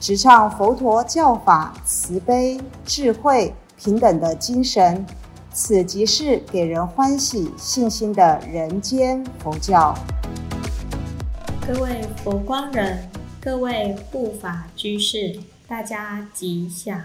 [0.00, 5.04] 直唱佛陀教法慈悲、智慧、平等的精神。
[5.52, 9.96] 此即是给人欢喜、信心的人间佛教。
[11.66, 13.08] 各位佛光人，
[13.40, 17.00] 各位护法居士，大家吉祥。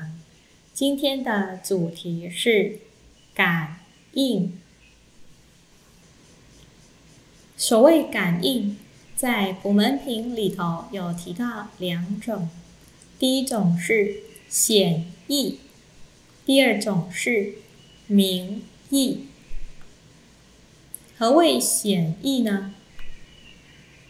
[0.73, 2.79] 今天的主题是。
[3.33, 3.77] 感
[4.11, 4.59] 应，
[7.55, 8.77] 所谓感应，
[9.15, 12.49] 在古门品里头有提到两种，
[13.21, 14.15] 第一种是
[14.49, 15.59] 显意，
[16.43, 17.53] 第二种是
[18.07, 19.27] 明意。
[21.19, 22.73] 何谓显意呢？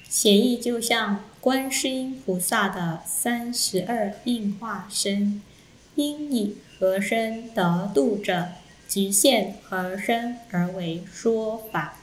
[0.07, 5.41] 显意就像观世音菩萨的三十二应化身，
[5.95, 8.51] 因以何身得度者？
[8.87, 11.97] 极限何身而为说法，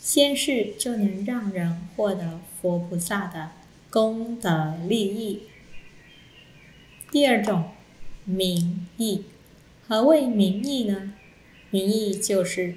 [0.00, 3.50] 先是就能让人获得佛菩萨的
[3.90, 5.42] 功德利益。
[7.10, 7.70] 第二种
[8.24, 9.24] 名义，
[9.86, 11.14] 何谓名义呢？
[11.70, 12.74] 名义就是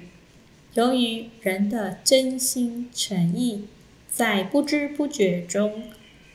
[0.72, 3.66] 由于人的真心诚意，
[4.10, 5.84] 在不知不觉中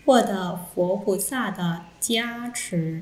[0.06, 3.02] 获得佛菩萨的加持。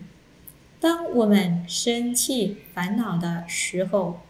[0.79, 4.21] 当我们生气、烦恼的时候，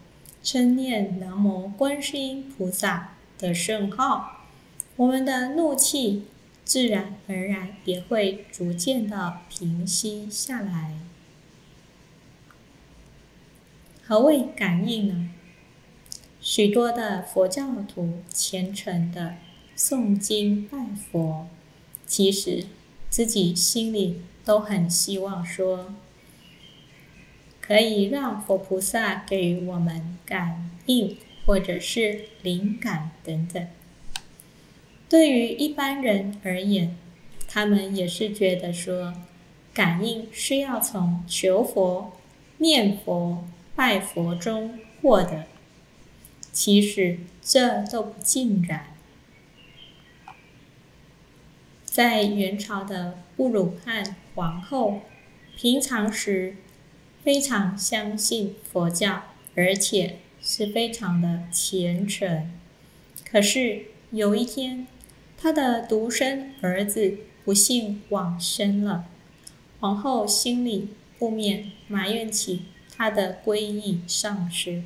[0.42, 4.48] 称念南无观世音菩萨的圣号，
[4.96, 6.26] 我们的怒气
[6.66, 11.00] 自然而然也会逐渐的平息下来。
[14.04, 15.30] 何谓感应呢？
[16.42, 19.36] 许多的佛教徒虔诚的
[19.78, 21.48] 诵经拜佛，
[22.06, 22.66] 其实
[23.10, 25.94] 自己心里都很希望说。
[27.62, 31.18] 可以让佛菩萨给我们感应，
[31.48, 33.68] 或者是灵感等等。
[35.08, 36.96] 对于一般人而言，
[37.48, 39.14] 他们也是觉得说，
[39.74, 42.14] 感应是要从求佛、
[42.58, 43.46] 念佛、
[43.76, 45.46] 拜佛中获得。
[46.52, 48.88] 其实这都不尽然。
[51.84, 55.02] 在元朝的布鲁汉皇后，
[55.56, 56.58] 平常时。
[57.24, 59.24] 非常相信佛教，
[59.56, 62.52] 而且是非常的虔诚。
[63.28, 64.86] 可是有一天，
[65.38, 69.06] 他的独生儿子不幸往生了，
[69.80, 72.64] 皇后心里不免埋怨起
[72.96, 74.84] 他的皈依上师，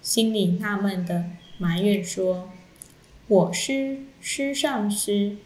[0.00, 1.26] 心里纳闷的
[1.58, 2.50] 埋怨说
[3.28, 5.36] ：“我师师上师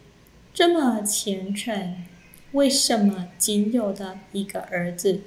[0.53, 2.05] 这么虔诚，
[2.53, 5.21] 为什么仅有的一个儿子？”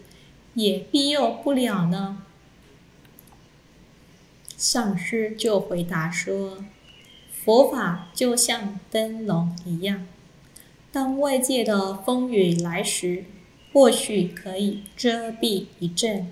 [0.54, 2.24] 也庇佑不了呢。
[4.56, 6.64] 上师就回答说
[7.44, 10.06] ：“佛法就像灯笼一样，
[10.92, 13.24] 当外界的风雨来时，
[13.72, 16.26] 或许可以遮蔽一阵；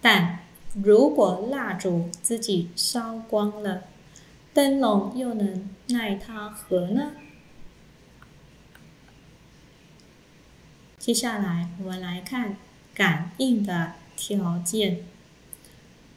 [0.00, 0.40] 但
[0.74, 3.84] 如果蜡烛自己烧光了，
[4.54, 7.12] 灯笼又能奈它何呢？”
[10.98, 12.56] 接下来，我们来看。
[12.94, 14.98] 感应的条件，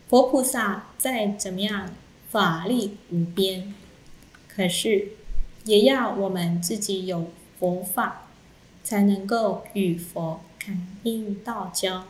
[0.09, 1.91] 佛菩萨再怎么样
[2.29, 3.73] 法力无边，
[4.55, 5.09] 可是
[5.65, 8.27] 也要我们自己有佛法，
[8.83, 12.05] 才能够与佛感应道交。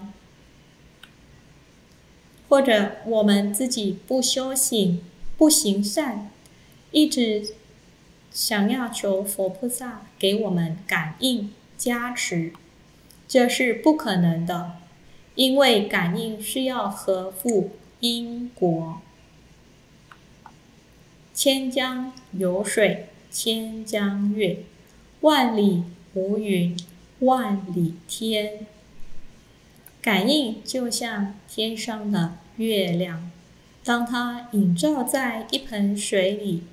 [2.47, 5.01] 或者我们自己不修行、
[5.35, 6.29] 不行善，
[6.91, 7.55] 一直
[8.31, 12.53] 想要求佛菩萨给我们感应加持。
[13.28, 14.73] 这是不可能的，
[15.34, 17.72] 因为感应是要合乎
[18.02, 19.02] 因果。
[21.35, 24.59] 千江有水千江月，
[25.20, 25.84] 万里
[26.14, 26.78] 无云
[27.20, 28.66] 万里天。
[30.02, 33.29] 感应就像天上的月亮，
[33.84, 36.64] 当它映照在一盆水里，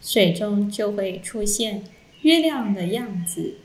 [0.00, 1.84] 水中就会出现
[2.22, 3.56] 月亮的样子。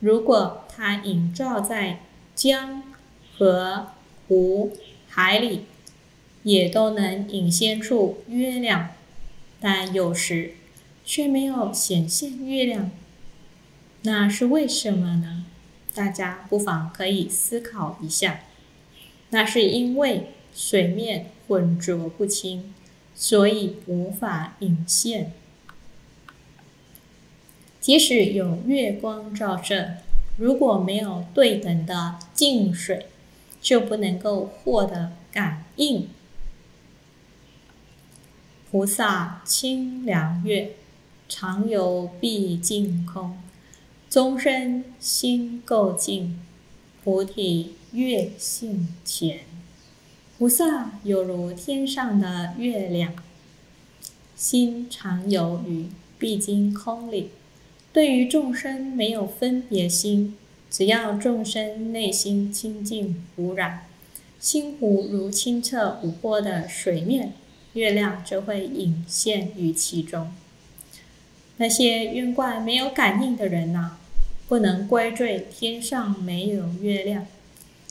[0.00, 2.00] 如果它映照在
[2.34, 2.82] 江、
[3.36, 3.88] 河、
[4.28, 4.72] 湖、
[5.08, 5.66] 海里，
[6.44, 8.90] 也都能引现出月亮，
[9.60, 10.54] 但有时
[11.04, 12.90] 却没有显现月亮，
[14.02, 15.44] 那是为什么呢？
[15.94, 18.40] 大家不妨可以思考一下。
[19.30, 22.74] 那是因为水面浑浊不清，
[23.14, 25.32] 所以无法引现。
[27.80, 29.96] 即使有月光照射，
[30.36, 33.06] 如果没有对等的净水，
[33.60, 36.08] 就不能够获得感应。
[38.74, 40.72] 菩萨清凉月，
[41.28, 43.38] 常游毕竟空。
[44.10, 46.40] 终身心够净，
[47.04, 49.42] 菩提月性前。
[50.36, 53.14] 菩萨犹如天上的月亮，
[54.34, 55.86] 心常游于
[56.18, 57.30] 毕竟空里。
[57.92, 60.36] 对于众生没有分别心，
[60.68, 63.86] 只要众生内心清净无染，
[64.40, 67.34] 心湖如清澈无波的水面，
[67.74, 70.32] 月亮就会隐现于其中。
[71.58, 73.98] 那些冤怪没有感应的人呐。
[74.46, 77.26] 不能怪罪天上没有月亮，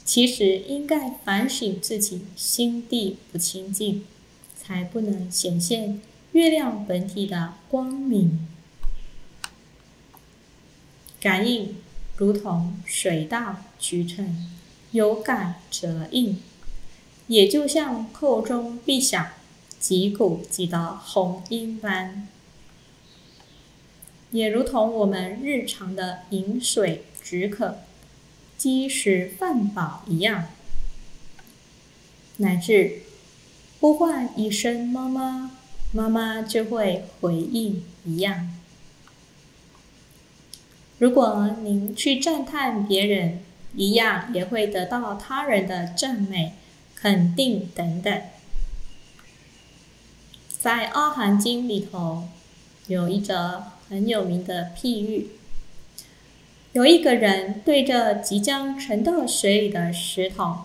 [0.05, 4.05] 其实应该反省自己心地不清净，
[4.55, 5.99] 才不能显现
[6.33, 8.47] 月亮本体的光明。
[11.19, 11.75] 感应
[12.17, 14.47] 如同水到渠成，
[14.91, 16.39] 有感则应，
[17.25, 19.27] 也就像扣钟必响，
[19.83, 22.25] 击鼓即得红音般。
[24.31, 27.79] 也如同我们日常的饮水止渴、
[28.57, 30.45] 饥食饭饱一样，
[32.37, 33.01] 乃至
[33.81, 35.51] 呼唤一声“妈妈”，
[35.91, 38.57] 妈妈就会回应一样。
[40.97, 43.41] 如果您去赞叹别人，
[43.75, 46.53] 一样也会得到他人的赞美、
[46.95, 48.21] 肯定等等。
[50.63, 52.29] 在《阿含经》里头
[52.87, 53.63] 有一则。
[53.89, 55.27] 很有名的譬喻，
[56.71, 60.61] 有一个人对着即将沉到水里的石头，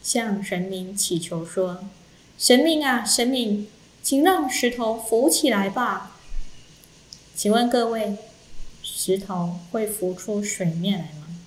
[0.00, 1.82] 向神明祈求说
[2.38, 3.66] ：“神明啊，神明，
[4.00, 6.12] 请让石头浮起来吧。”
[7.34, 8.16] 请问各位，
[8.82, 11.38] 石头会浮出水面来吗？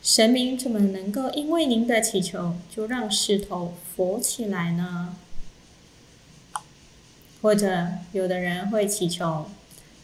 [0.00, 5.16] 神明怎么能够因为您的祈求就让石头浮起来呢？
[7.42, 9.50] 或者有的人会祈求。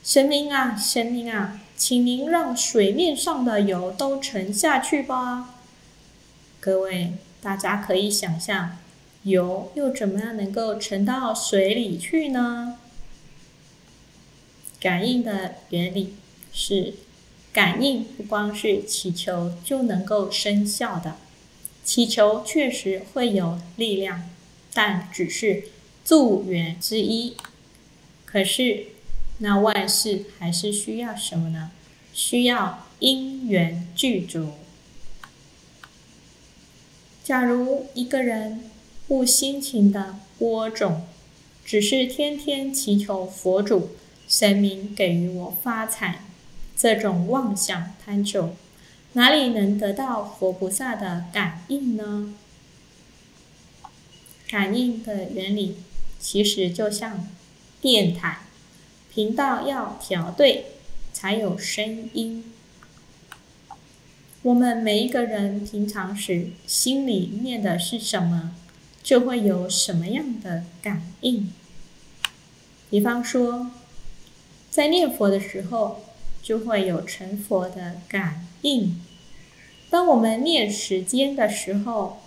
[0.05, 5.55] 神明啊，神明啊，请您让水面上的油都沉下去吧。
[6.61, 8.76] 各位，大家可以想象，
[9.23, 12.79] 油又怎么样能够沉到水里去呢？
[14.81, 16.14] 感应的原理
[16.52, 16.94] 是，
[17.52, 21.17] 感应不光是祈求就能够生效的，
[21.84, 24.29] 祈求确实会有力量，
[24.73, 25.64] 但只是
[26.08, 27.37] 助缘之一。
[28.25, 28.87] 可是。
[29.40, 31.70] 那万事还是需要什么呢？
[32.12, 34.49] 需要因缘具足。
[37.22, 38.69] 假如一个人
[39.06, 41.06] 不辛勤的播种，
[41.64, 43.90] 只是天天祈求佛祖、
[44.26, 46.25] 神明给予我发财，
[46.76, 48.56] 这种妄想贪求，
[49.12, 52.34] 哪里能得到佛菩萨的感应呢？
[54.49, 55.76] 感应的原理
[56.19, 57.26] 其实就像
[57.81, 58.41] 电台。
[59.10, 60.67] 频道要调对，
[61.13, 62.53] 才有声音。
[64.43, 68.55] 我们每一个人平常时心里念的是什么，
[69.03, 71.53] 就会有什么样的感应。
[72.89, 73.72] 比方说，
[74.70, 76.05] 在念佛的时候，
[76.41, 78.94] 就会有成佛的感应；
[79.91, 82.20] 当我们念时间的时候，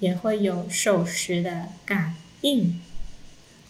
[0.00, 2.80] 也会有守时的感应。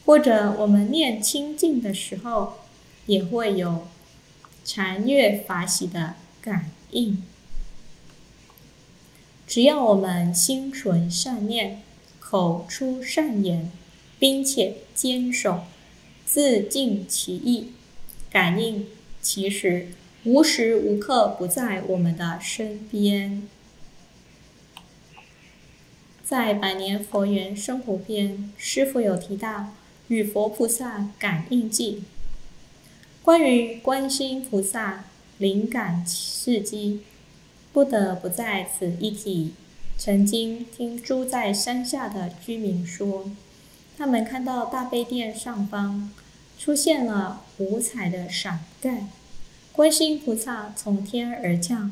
[0.04, 2.54] 或者我们念清净的时候，
[3.06, 3.86] 也会有
[4.64, 7.22] 禅悦法喜的感应。
[9.46, 11.82] 只要我们心存善念，
[12.18, 13.70] 口出善言，
[14.18, 15.64] 并且坚守，
[16.24, 17.72] 自尽其意，
[18.30, 18.86] 感应
[19.20, 19.88] 其实
[20.24, 23.46] 无时无刻不在我们的身边。
[26.24, 29.74] 在《百年佛缘生活篇》，师傅有提到。
[30.12, 32.02] 与佛菩萨感应记，
[33.22, 35.04] 关于观世音菩萨
[35.38, 37.00] 灵感事迹，
[37.72, 39.54] 不得不在此一提。
[39.96, 43.30] 曾经听住在山下的居民说，
[43.96, 46.12] 他们看到大悲殿上方
[46.58, 49.06] 出现了五彩的伞盖，
[49.72, 51.90] 观世音菩萨从天而降。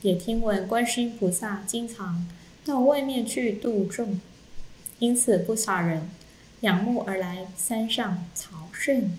[0.00, 2.26] 也听闻观世音菩萨经常
[2.64, 4.18] 到外面去度众，
[5.00, 6.08] 因此不少人。
[6.60, 9.16] 仰慕而来，山上朝圣。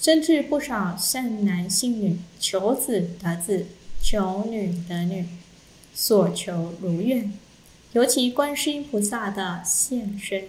[0.00, 3.66] 甚至不少善男信女求子得子，
[4.00, 5.26] 求女得女，
[5.92, 7.32] 所求如愿。
[7.94, 10.48] 尤其观世音菩萨的现身，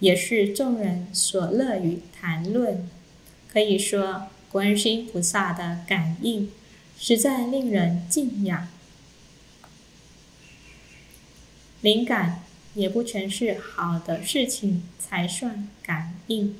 [0.00, 2.88] 也是众人所乐于谈论。
[3.48, 6.50] 可以说，观世音菩萨的感应
[6.98, 8.68] 实在令人敬仰。
[11.80, 12.42] 灵感
[12.76, 16.54] 也不全是好的事情才算感应，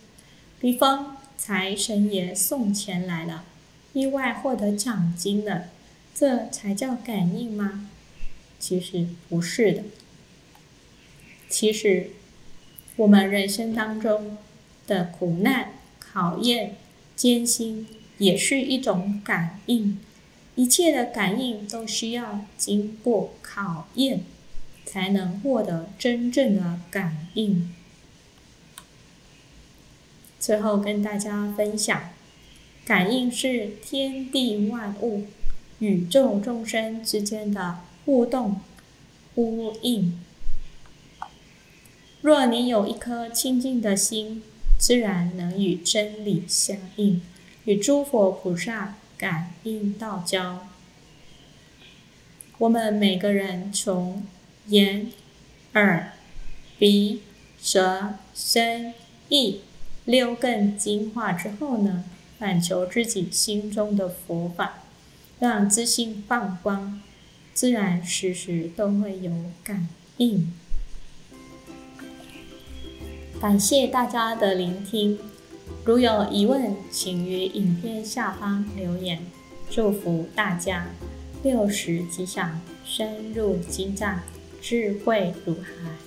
[0.58, 3.44] 比方财神爷送钱来了，
[3.92, 5.66] 意外获得奖金了，
[6.14, 7.90] 这才叫感应吗？
[8.58, 9.82] 其实不是的。
[11.50, 12.10] 其实，
[12.96, 14.38] 我们人生当中
[14.86, 16.76] 的苦难、考验、
[17.14, 20.00] 艰辛，也是一种感应。
[20.54, 24.24] 一切的感应都需要经过考验，
[24.86, 27.74] 才能获得真正的感应。
[30.38, 32.10] 最后跟大家分享，
[32.84, 35.26] 感应是天地万物、
[35.80, 38.60] 宇宙众生之间的互动
[39.34, 40.18] 呼应。
[42.22, 44.42] 若你有一颗清净的心，
[44.78, 47.20] 自然能与真理相应，
[47.64, 50.68] 与诸佛菩萨感应道交。
[52.58, 54.24] 我们每个人从
[54.68, 55.12] 眼、
[55.74, 56.12] 耳、
[56.78, 57.22] 鼻、
[57.60, 58.94] 舌、身、
[59.28, 59.60] 意
[60.04, 62.04] 六根净化之后呢，
[62.38, 64.82] 反求自己心中的佛法，
[65.38, 67.00] 让自信放光，
[67.54, 69.32] 自然时时都会有
[69.62, 70.52] 感应。
[73.40, 75.18] 感谢大家的聆听，
[75.84, 79.20] 如有疑问，请于影片下方留言。
[79.68, 80.86] 祝福大家
[81.42, 84.22] 六时吉祥，深入经藏，
[84.68, 86.05] 智慧如海。